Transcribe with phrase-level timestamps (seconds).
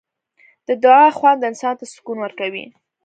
[0.67, 2.65] د دعا خوند انسان ته سکون ورکوي.